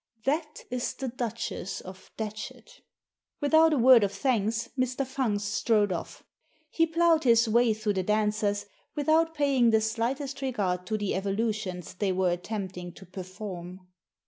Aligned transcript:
"That 0.23 0.63
is 0.71 0.95
the 0.95 1.09
Duchess 1.09 1.79
of 1.79 2.09
Datchet" 2.17 2.81
Without 3.39 3.71
a 3.71 3.77
word 3.77 4.03
of 4.03 4.11
thanks 4.11 4.69
Mr. 4.75 5.05
Fungst 5.05 5.53
strode 5.53 5.91
off. 5.91 6.23
He 6.71 6.87
ploughed 6.87 7.23
his 7.23 7.47
way 7.47 7.75
through 7.75 7.93
the 7.93 8.01
dancers 8.01 8.65
without 8.95 9.35
paying 9.35 9.69
the 9.69 9.79
slightest 9.79 10.41
regard 10.41 10.87
to 10.87 10.97
the 10.97 11.11
evolu 11.11 11.53
tions 11.53 11.93
they 11.93 12.11
were 12.11 12.31
attempting 12.31 12.93
to 12.93 13.05
perform. 13.05 13.89